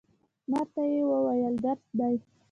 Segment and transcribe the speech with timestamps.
[0.51, 2.15] ما ته یې وویل، درس دی.